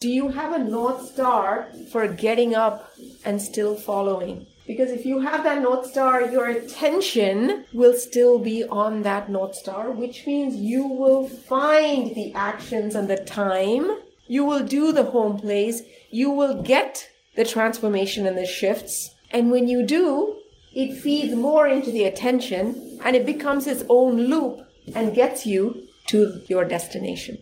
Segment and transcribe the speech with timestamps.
[0.00, 2.92] Do you have a North Star for getting up
[3.24, 4.46] and still following?
[4.64, 9.56] Because if you have that North Star, your attention will still be on that North
[9.56, 13.90] Star, which means you will find the actions and the time.
[14.28, 15.82] You will do the home plays.
[16.10, 19.16] You will get the transformation and the shifts.
[19.32, 20.36] And when you do,
[20.72, 24.60] it feeds more into the attention and it becomes its own loop
[24.94, 27.38] and gets you to your destination.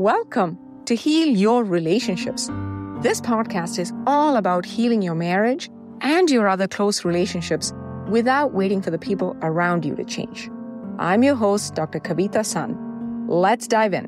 [0.00, 2.46] Welcome to Heal Your Relationships.
[3.02, 5.68] This podcast is all about healing your marriage
[6.00, 7.74] and your other close relationships
[8.08, 10.48] without waiting for the people around you to change.
[10.98, 12.00] I'm your host, Dr.
[12.00, 13.26] Kavita Sun.
[13.28, 14.06] Let's dive in.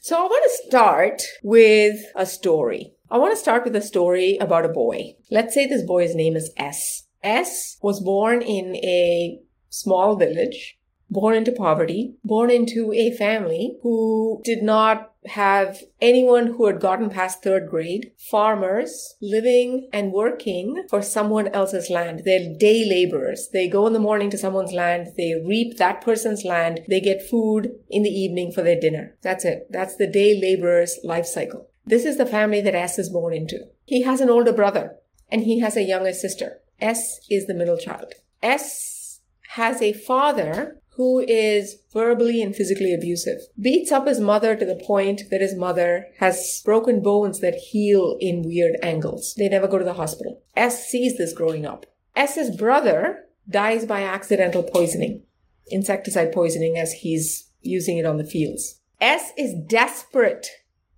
[0.00, 2.94] So, I want to start with a story.
[3.12, 5.14] I want to start with a story about a boy.
[5.30, 7.04] Let's say this boy's name is S.
[7.22, 9.38] S was born in a
[9.70, 10.77] small village
[11.10, 17.10] born into poverty, born into a family who did not have anyone who had gotten
[17.10, 22.22] past third grade, farmers living and working for someone else's land.
[22.24, 23.48] They're day laborers.
[23.52, 27.28] They go in the morning to someone's land, they reap that person's land, they get
[27.28, 29.16] food in the evening for their dinner.
[29.22, 29.66] That's it.
[29.70, 31.68] That's the day laborer's life cycle.
[31.86, 33.66] This is the family that S is born into.
[33.84, 34.96] He has an older brother
[35.30, 36.60] and he has a younger sister.
[36.80, 38.12] S is the middle child.
[38.42, 39.20] S
[39.50, 44.82] has a father who is verbally and physically abusive, beats up his mother to the
[44.84, 49.32] point that his mother has broken bones that heal in weird angles.
[49.38, 50.42] They never go to the hospital.
[50.56, 51.86] S sees this growing up.
[52.16, 55.22] S's brother dies by accidental poisoning,
[55.68, 58.80] insecticide poisoning as he's using it on the fields.
[59.00, 60.48] S is desperate,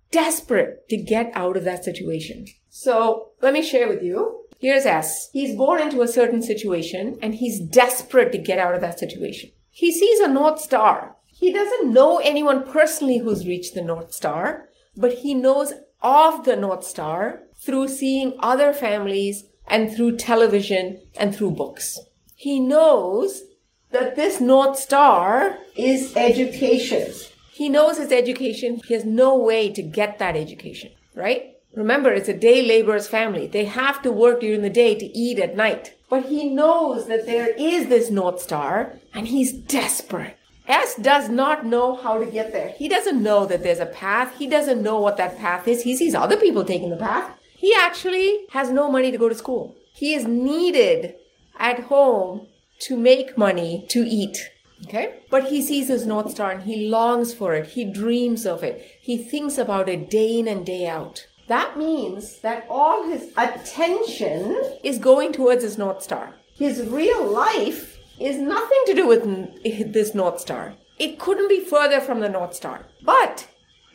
[0.09, 2.47] desperate to get out of that situation.
[2.69, 5.29] So let me share with you Here's S.
[5.33, 9.49] He's born into a certain situation and he's desperate to get out of that situation.
[9.71, 11.15] He sees a North Star.
[11.25, 16.55] He doesn't know anyone personally who's reached the North Star, but he knows of the
[16.55, 21.97] North Star through seeing other families and through television and through books.
[22.35, 23.43] He knows
[23.91, 27.13] that this North Star is education.
[27.51, 28.81] He knows his education.
[28.85, 31.53] He has no way to get that education, right?
[31.75, 33.47] Remember, it's a day laborer's family.
[33.47, 35.95] They have to work during the day to eat at night.
[36.11, 40.37] But he knows that there is this North Star and he's desperate.
[40.67, 42.73] S does not know how to get there.
[42.77, 44.35] He doesn't know that there's a path.
[44.37, 45.83] He doesn't know what that path is.
[45.83, 47.39] He sees other people taking the path.
[47.55, 49.73] He actually has no money to go to school.
[49.93, 51.15] He is needed
[51.57, 52.47] at home
[52.81, 54.49] to make money to eat.
[54.87, 55.19] Okay?
[55.29, 57.67] But he sees his North Star and he longs for it.
[57.67, 58.85] He dreams of it.
[59.01, 61.27] He thinks about it day in and day out.
[61.47, 66.35] That means that all his attention is going towards his North Star.
[66.53, 70.75] His real life is nothing to do with this North Star.
[70.99, 72.85] It couldn't be further from the North Star.
[73.01, 73.47] But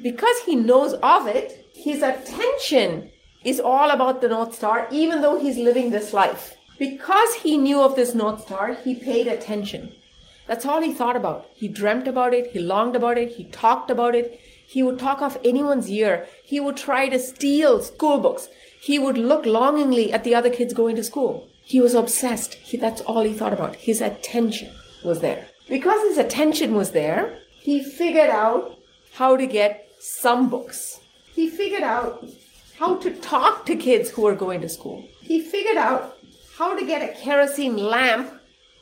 [0.02, 3.10] because he knows of it, his attention
[3.44, 6.56] is all about the North Star, even though he's living this life.
[6.78, 9.92] Because he knew of this North Star, he paid attention.
[10.46, 11.46] That's all he thought about.
[11.54, 15.22] He dreamt about it, he longed about it, he talked about it, he would talk
[15.22, 16.26] off anyone's ear.
[16.44, 18.48] He would try to steal school books.
[18.80, 21.48] He would look longingly at the other kids going to school.
[21.62, 22.54] He was obsessed.
[22.54, 23.76] He, that's all he thought about.
[23.76, 24.72] His attention
[25.04, 25.48] was there.
[25.68, 28.78] Because his attention was there, he figured out
[29.14, 31.00] how to get some books.
[31.32, 32.24] He figured out
[32.78, 35.08] how to talk to kids who were going to school.
[35.22, 36.16] He figured out
[36.58, 38.32] how to get a kerosene lamp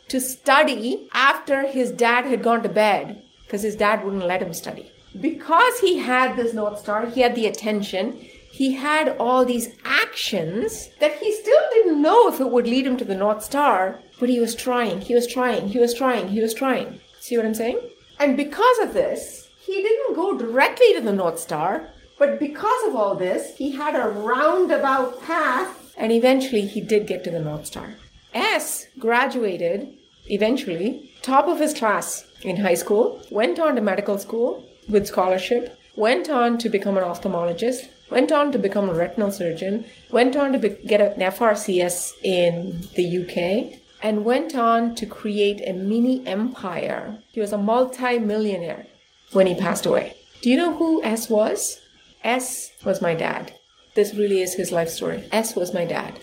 [0.09, 4.53] to study after his dad had gone to bed because his dad wouldn't let him
[4.53, 4.91] study
[5.21, 8.13] because he had this North Star, he had the attention,
[8.51, 12.97] he had all these actions that he still didn't know if it would lead him
[12.97, 16.41] to the North Star, but he was trying, he was trying, he was trying, he
[16.41, 17.01] was trying.
[17.21, 17.81] See what I'm saying?
[18.21, 21.89] And because of this, he didn't go directly to the North Star,
[22.19, 27.25] but because of all this, he had a roundabout path, and eventually he did get
[27.25, 27.95] to the North Star.
[28.35, 29.97] S graduated,
[30.27, 35.78] eventually, top of his class in high school, went on to medical school, with scholarship,
[35.97, 40.53] went on to become an ophthalmologist, went on to become a retinal surgeon, went on
[40.53, 46.27] to be- get an FRCS in the UK, and went on to create a mini
[46.27, 47.19] empire.
[47.33, 48.86] He was a multi-millionaire
[49.33, 50.15] when he passed away.
[50.42, 51.80] Do you know who S was?
[52.22, 53.54] S was my dad.
[53.95, 55.24] This really is his life story.
[55.33, 56.21] S was my dad,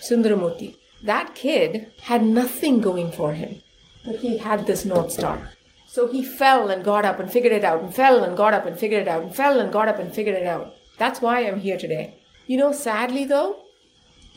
[0.00, 0.76] Sundaramurti.
[1.02, 3.62] That kid had nothing going for him,
[4.04, 5.50] but he had this North Star.
[5.94, 8.66] So he fell and got up and figured it out, and fell and got up
[8.66, 10.74] and figured it out, and fell and got up and figured it out.
[10.98, 12.16] That's why I'm here today.
[12.48, 13.60] You know, sadly though,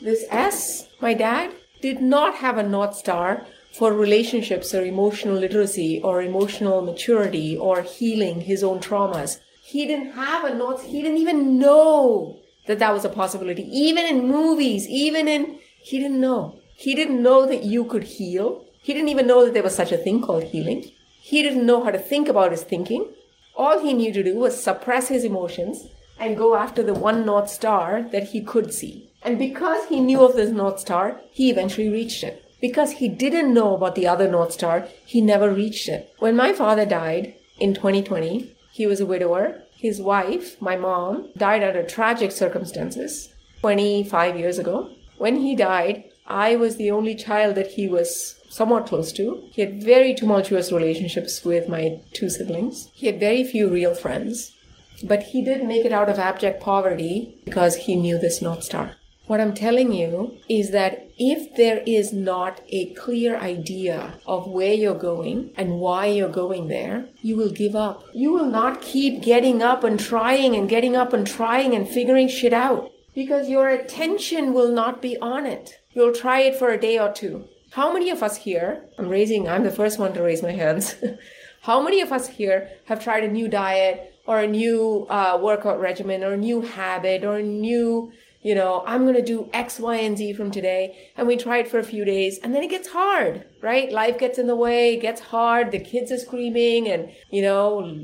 [0.00, 1.50] this S, my dad,
[1.80, 3.44] did not have a North Star
[3.76, 9.40] for relationships or emotional literacy or emotional maturity or healing his own traumas.
[9.64, 12.38] He didn't have a North, he didn't even know
[12.68, 13.64] that that was a possibility.
[13.64, 16.60] Even in movies, even in, he didn't know.
[16.76, 18.64] He didn't know that you could heal.
[18.80, 20.92] He didn't even know that there was such a thing called healing.
[21.28, 23.12] He didn't know how to think about his thinking.
[23.54, 25.86] All he knew to do was suppress his emotions
[26.18, 29.10] and go after the one North Star that he could see.
[29.22, 32.42] And because he knew of this North Star, he eventually reached it.
[32.62, 36.14] Because he didn't know about the other North Star, he never reached it.
[36.18, 39.64] When my father died in 2020, he was a widower.
[39.76, 44.92] His wife, my mom, died under tragic circumstances 25 years ago.
[45.18, 49.44] When he died, I was the only child that he was somewhat close to.
[49.50, 52.90] He had very tumultuous relationships with my two siblings.
[52.94, 54.54] He had very few real friends.
[55.02, 58.96] But he did make it out of abject poverty because he knew this North Star.
[59.28, 64.72] What I'm telling you is that if there is not a clear idea of where
[64.72, 68.02] you're going and why you're going there, you will give up.
[68.14, 72.28] You will not keep getting up and trying and getting up and trying and figuring
[72.28, 75.74] shit out because your attention will not be on it.
[75.92, 77.48] You'll try it for a day or two.
[77.70, 80.94] How many of us here, I'm raising, I'm the first one to raise my hands.
[81.62, 85.80] How many of us here have tried a new diet or a new uh, workout
[85.80, 89.80] regimen or a new habit or a new you know, I'm going to do X,
[89.80, 91.10] Y, and Z from today.
[91.16, 93.90] And we try it for a few days and then it gets hard, right?
[93.90, 95.72] Life gets in the way, gets hard.
[95.72, 97.98] The kids are screaming and, you know,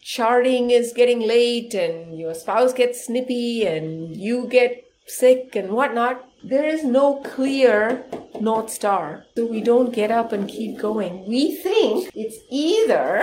[0.00, 6.24] charting is getting late and your spouse gets snippy and you get sick and whatnot.
[6.42, 8.04] There is no clear
[8.40, 9.24] North Star.
[9.36, 11.26] So we don't get up and keep going.
[11.26, 13.22] We think it's either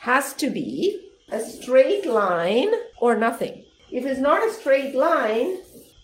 [0.00, 3.64] has to be a straight line or nothing.
[3.90, 5.58] If it's not a straight line,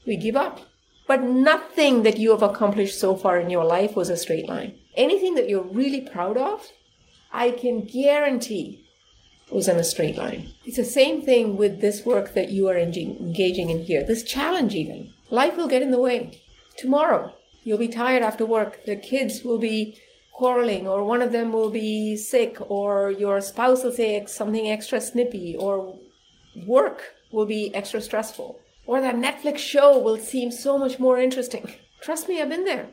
[0.06, 0.60] we give up.
[1.06, 4.76] But nothing that you have accomplished so far in your life was a straight line.
[4.96, 6.66] Anything that you're really proud of,
[7.32, 8.84] I can guarantee
[9.50, 10.52] was in a straight line.
[10.64, 14.74] It's the same thing with this work that you are engaging in here, this challenge
[14.74, 15.12] even.
[15.30, 16.40] Life will get in the way.
[16.76, 17.32] Tomorrow,
[17.66, 18.84] you'll be tired after work.
[18.86, 19.98] The kids will be
[20.32, 25.00] quarreling, or one of them will be sick, or your spouse will say something extra
[25.00, 25.98] snippy, or
[26.64, 27.02] work
[27.32, 31.74] will be extra stressful, or that Netflix show will seem so much more interesting.
[32.00, 32.86] Trust me, I've been there.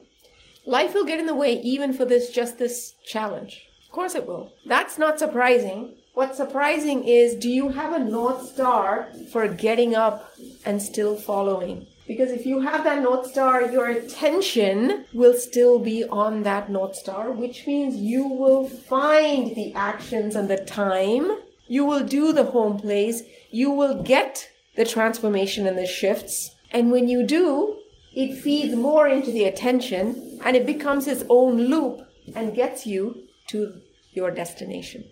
[0.65, 3.67] Life will get in the way even for this just this challenge.
[3.85, 4.53] Of course it will.
[4.65, 5.93] That's not surprising.
[6.15, 10.31] What's surprising is do you have a North Star for getting up
[10.65, 11.85] and still following?
[12.07, 16.95] Because if you have that North Star, your attention will still be on that North
[16.95, 21.31] Star, which means you will find the actions and the time.
[21.67, 23.23] You will do the home plays
[23.53, 26.55] you will get the transformation and the shifts.
[26.71, 27.77] And when you do,
[28.15, 32.01] it feeds more into the attention and it becomes its own loop
[32.35, 33.79] and gets you to
[34.11, 35.03] your destination.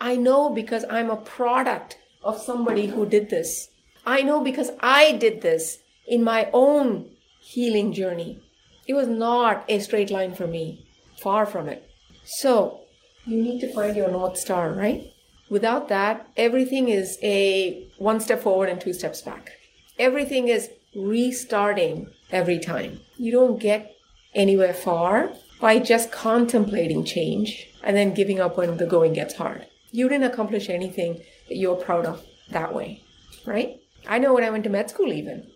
[0.00, 3.68] I know because I'm a product of somebody who did this.
[4.04, 7.10] I know because I did this in my own
[7.40, 8.40] healing journey.
[8.86, 10.86] It was not a straight line for me,
[11.20, 11.88] far from it.
[12.24, 12.80] So,
[13.26, 15.10] you need to find your North Star, right?
[15.48, 19.50] Without that, everything is a one step forward and two steps back.
[19.98, 23.00] Everything is restarting every time.
[23.16, 23.94] You don't get
[24.34, 25.30] anywhere far
[25.60, 29.66] by just contemplating change and then giving up when the going gets hard.
[29.92, 33.02] You didn't accomplish anything that you're proud of that way,
[33.46, 33.80] right?
[34.06, 35.46] I know when I went to med school, even,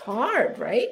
[0.00, 0.88] hard, right?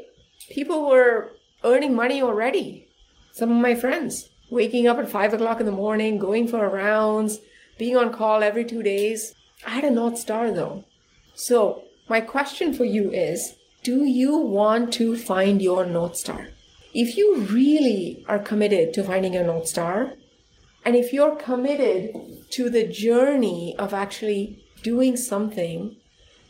[0.51, 1.33] People were
[1.65, 2.89] earning money already.
[3.33, 7.39] Some of my friends waking up at five o'clock in the morning, going for rounds,
[7.79, 9.35] being on call every two days.
[9.67, 10.85] I had a North Star though.
[11.35, 16.49] So, my question for you is Do you want to find your North Star?
[16.95, 20.15] If you really are committed to finding your North Star,
[20.85, 22.15] and if you're committed
[22.51, 25.97] to the journey of actually doing something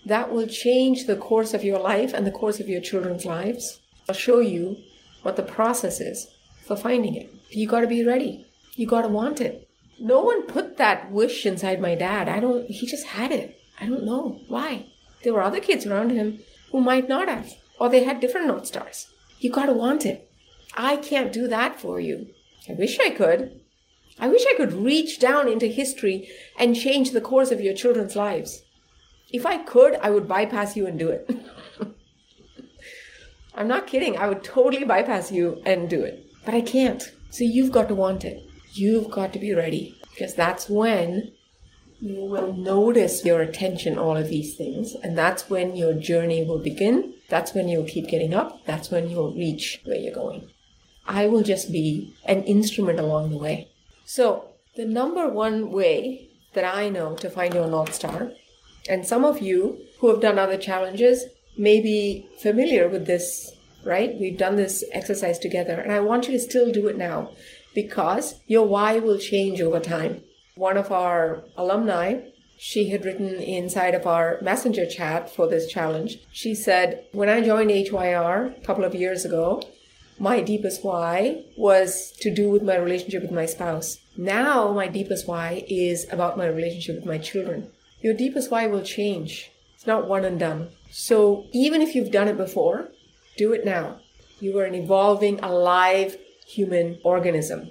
[0.09, 3.81] that will change the course of your life and the course of your children's lives,
[4.09, 4.77] I'll show you
[5.23, 6.29] what the process is
[6.67, 7.33] for finding it.
[7.51, 8.47] You got to be ready.
[8.75, 12.29] You got to want it no one put that wish inside my dad.
[12.29, 13.61] I don't, he just had it.
[13.81, 14.87] I don't know why.
[15.23, 18.67] There were other kids around him who might not have, or they had different North
[18.67, 19.09] Stars.
[19.41, 20.31] You gotta want it.
[20.77, 22.29] I can't do that for you.
[22.69, 23.61] I wish I could.
[24.21, 28.17] I wish I could reach down into history and change the course of your children's
[28.17, 28.63] lives.
[29.33, 31.31] If I could, I would bypass you and do it.
[33.55, 34.17] I'm not kidding.
[34.17, 36.25] I would totally bypass you and do it.
[36.45, 37.03] But I can't.
[37.31, 41.33] So you've got to want it you've got to be ready because that's when
[42.01, 46.59] you will notice your attention all of these things and that's when your journey will
[46.59, 50.49] begin that's when you'll keep getting up that's when you'll reach where you're going
[51.07, 53.69] I will just be an instrument along the way.
[54.05, 58.33] So, the number one way that I know to find your North Star,
[58.89, 61.25] and some of you who have done other challenges
[61.57, 63.53] may be familiar with this,
[63.85, 64.15] right?
[64.19, 67.31] We've done this exercise together, and I want you to still do it now
[67.75, 70.23] because your why will change over time.
[70.55, 72.21] One of our alumni,
[72.59, 76.19] she had written inside of our messenger chat for this challenge.
[76.33, 79.63] She said, When I joined HYR a couple of years ago,
[80.19, 83.99] my deepest why was to do with my relationship with my spouse.
[84.17, 87.71] Now, my deepest why is about my relationship with my children.
[88.01, 89.51] Your deepest why will change.
[89.75, 90.71] It's not one and done.
[90.91, 92.89] So, even if you've done it before,
[93.37, 94.01] do it now.
[94.41, 97.71] You are an evolving, alive human organism.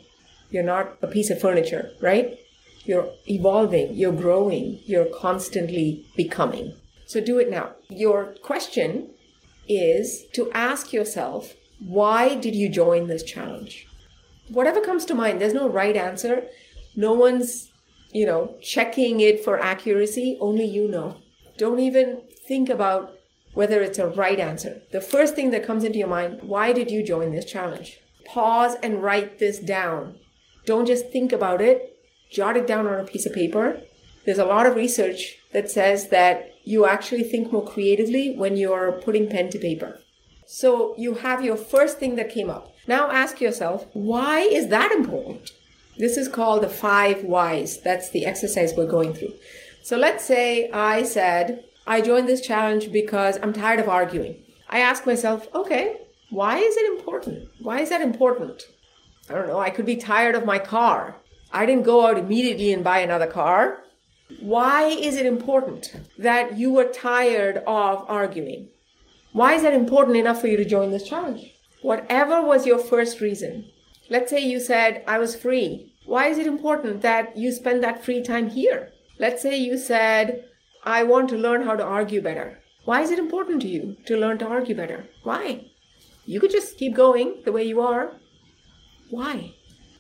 [0.50, 2.38] You're not a piece of furniture, right?
[2.86, 6.74] You're evolving, you're growing, you're constantly becoming.
[7.06, 7.72] So, do it now.
[7.90, 9.10] Your question
[9.68, 13.88] is to ask yourself, why did you join this challenge?
[14.50, 16.44] Whatever comes to mind, there's no right answer.
[16.96, 17.72] No one's,
[18.12, 20.38] you know, checking it for accuracy.
[20.40, 21.18] Only you know.
[21.58, 23.14] Don't even think about
[23.54, 24.82] whether it's a right answer.
[24.92, 28.00] The first thing that comes into your mind, why did you join this challenge?
[28.26, 30.20] Pause and write this down.
[30.66, 31.98] Don't just think about it,
[32.32, 33.82] jot it down on a piece of paper.
[34.26, 39.02] There's a lot of research that says that you actually think more creatively when you're
[39.04, 40.02] putting pen to paper.
[40.46, 42.74] So you have your first thing that came up.
[42.88, 45.52] Now ask yourself, why is that important?
[45.98, 47.82] This is called the five whys.
[47.82, 49.34] That's the exercise we're going through.
[49.82, 54.44] So let's say I said, I joined this challenge because I'm tired of arguing.
[54.70, 55.98] I ask myself, okay,
[56.30, 57.50] why is it important?
[57.60, 58.64] Why is that important?
[59.30, 59.60] I don't know.
[59.60, 61.16] I could be tired of my car.
[61.52, 63.84] I didn't go out immediately and buy another car.
[64.42, 68.68] Why is it important that you were tired of arguing?
[69.32, 71.54] Why is that important enough for you to join this challenge?
[71.82, 73.70] Whatever was your first reason,
[74.10, 75.94] let's say you said, I was free.
[76.06, 78.92] Why is it important that you spend that free time here?
[79.20, 80.46] Let's say you said,
[80.84, 82.60] I want to learn how to argue better.
[82.86, 85.08] Why is it important to you to learn to argue better?
[85.24, 85.66] Why?
[86.26, 88.14] You could just keep going the way you are.
[89.10, 89.54] Why?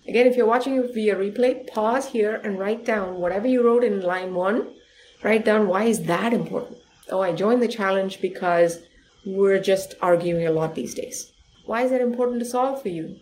[0.07, 4.01] Again, if you're watching via replay, pause here and write down whatever you wrote in
[4.01, 4.73] line one.
[5.21, 6.77] Write down why is that important?
[7.09, 8.79] Oh, I joined the challenge because
[9.25, 11.33] we're just arguing a lot these days.
[11.65, 13.19] Why is that important to solve for you?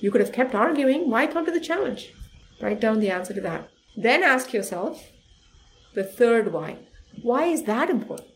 [0.00, 1.10] You could have kept arguing.
[1.10, 2.12] Why come to the challenge?
[2.60, 3.68] Write down the answer to that.
[3.96, 5.10] Then ask yourself
[5.94, 6.78] the third why.
[7.22, 8.28] Why is that important?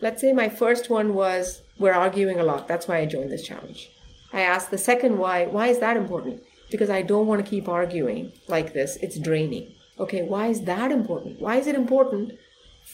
[0.00, 2.68] Let's say my first one was we're arguing a lot.
[2.68, 3.90] That's why I joined this challenge.
[4.32, 5.46] I asked the second why.
[5.46, 6.42] Why is that important?
[6.70, 8.96] Because I don't want to keep arguing like this.
[8.96, 9.74] It's draining.
[9.98, 11.40] Okay, why is that important?
[11.40, 12.32] Why is it important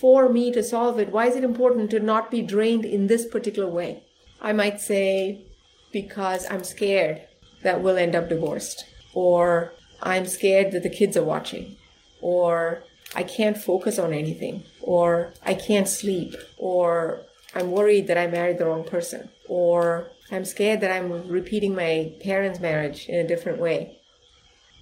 [0.01, 3.27] for me to solve it, why is it important to not be drained in this
[3.27, 4.03] particular way?
[4.43, 5.47] I might say,
[5.91, 7.23] because I'm scared
[7.63, 8.85] that we'll end up divorced,
[9.15, 9.73] or
[10.03, 11.77] I'm scared that the kids are watching,
[12.21, 12.83] or
[13.15, 17.23] I can't focus on anything, or I can't sleep, or
[17.55, 22.13] I'm worried that I married the wrong person, or I'm scared that I'm repeating my
[22.21, 23.99] parents' marriage in a different way.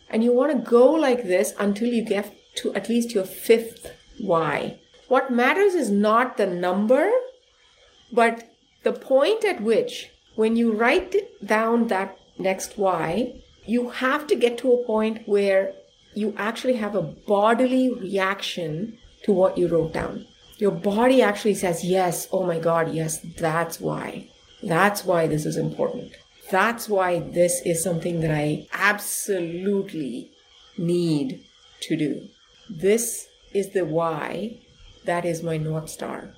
[0.09, 3.93] And you want to go like this until you get to at least your fifth
[4.19, 4.79] why.
[5.09, 7.11] What matters is not the number,
[8.13, 8.49] but
[8.85, 11.15] the point at which, when you write
[11.45, 15.75] down that next why, you have to get to a point where
[16.15, 20.27] you actually have a bodily reaction to what you wrote down.
[20.59, 24.29] Your body actually says, Yes, oh my God, yes, that's why.
[24.63, 26.13] That's why this is important.
[26.51, 30.31] That's why this is something that I absolutely
[30.79, 31.45] need
[31.81, 32.29] to do.
[32.71, 34.59] This is the why
[35.05, 36.35] that is my North Star.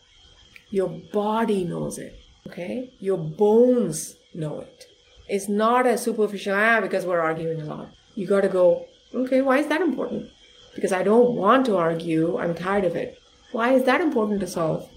[0.71, 2.93] Your body knows it, okay?
[2.99, 4.87] Your bones know it.
[5.29, 7.89] It's not a superficial, ah, because we're arguing a lot.
[8.15, 10.31] You gotta go, okay, why is that important?
[10.75, 13.19] Because I don't want to argue, I'm tired of it.
[13.53, 14.89] Why is that important to solve?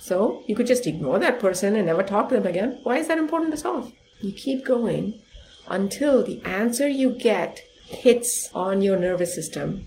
[0.00, 2.80] So you could just ignore that person and never talk to them again.
[2.82, 3.92] Why is that important to solve?
[4.20, 5.20] You keep going
[5.68, 9.86] until the answer you get hits on your nervous system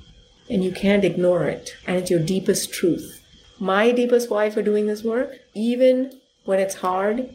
[0.49, 1.75] and you can't ignore it.
[1.85, 3.21] And it's your deepest truth
[3.59, 7.29] my deepest why for doing this work, even when it's hard,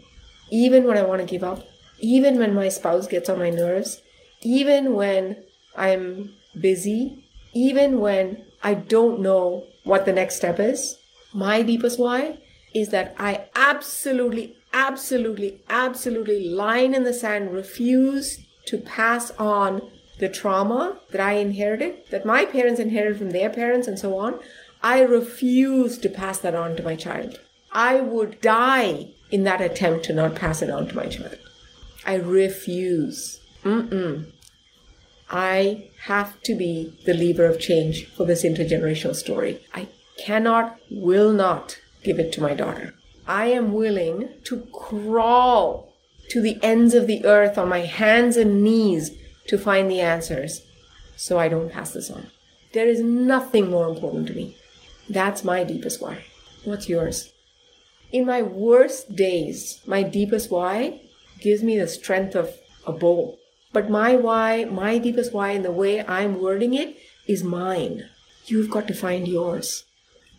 [0.50, 1.64] even when I want to give up,
[2.00, 4.02] even when my spouse gets on my nerves,
[4.42, 5.44] even when
[5.76, 10.98] I'm busy, even when I don't know what the next step is,
[11.32, 12.38] my deepest why
[12.74, 19.82] is that I absolutely, absolutely, absolutely line in the sand refuse to pass on
[20.18, 24.38] the trauma that I inherited, that my parents inherited from their parents, and so on.
[24.82, 27.40] I refuse to pass that on to my child.
[27.72, 31.38] I would die in that attempt to not pass it on to my child.
[32.04, 33.40] I refuse.
[33.64, 34.32] Mm-mm.
[35.30, 39.60] I have to be the lever of change for this intergenerational story.
[39.74, 39.88] I
[40.18, 42.94] cannot, will not give it to my daughter.
[43.26, 45.92] I am willing to crawl
[46.30, 49.12] to the ends of the earth on my hands and knees
[49.46, 50.62] to find the answers
[51.16, 52.28] so I don't pass this on.
[52.72, 54.56] There is nothing more important to me.
[55.08, 56.24] That's my deepest why.
[56.64, 57.32] What's yours?
[58.12, 61.00] In my worst days, my deepest why
[61.40, 62.54] gives me the strength of
[62.86, 63.38] a bull.
[63.72, 68.08] But my why, my deepest why, in the way I'm wording it, is mine.
[68.46, 69.84] You've got to find yours.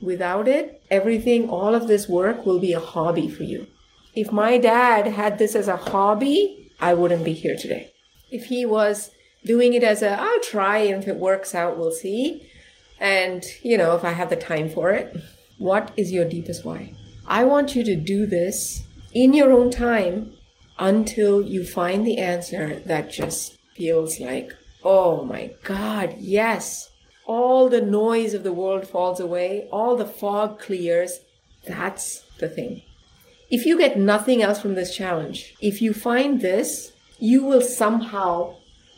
[0.02, 3.68] Without it, everything, all of this work will be a hobby for you.
[4.14, 7.92] If my dad had this as a hobby, I wouldn't be here today.
[8.32, 9.12] If he was
[9.46, 12.50] doing it as a, I'll try, and if it works out, we'll see.
[13.00, 15.16] And, you know, if I have the time for it,
[15.58, 16.94] what is your deepest why?
[17.28, 20.34] I want you to do this in your own time
[20.82, 24.52] until you find the answer that just feels like,
[24.84, 26.90] oh my God, yes.
[27.26, 31.20] All the noise of the world falls away, all the fog clears.
[31.68, 32.82] That's the thing.
[33.52, 38.56] If you get nothing else from this challenge, if you find this, you will somehow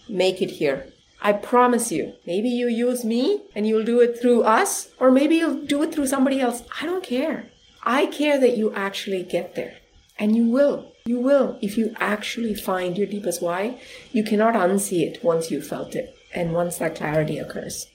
[0.07, 0.87] make it here.
[1.21, 2.13] I promise you.
[2.25, 5.93] Maybe you use me and you'll do it through us, or maybe you'll do it
[5.93, 6.63] through somebody else.
[6.81, 7.49] I don't care.
[7.83, 9.75] I care that you actually get there.
[10.17, 10.91] And you will.
[11.05, 11.59] You will.
[11.61, 13.79] If you actually find your deepest why,
[14.11, 17.87] you cannot unsee it once you've felt it and once that clarity occurs.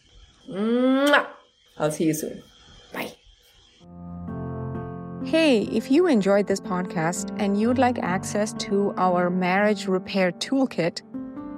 [0.48, 1.26] Mwah!
[1.78, 2.42] I'll see you soon.
[2.92, 3.12] Bye.
[5.24, 11.02] Hey, if you enjoyed this podcast and you'd like access to our marriage repair toolkit,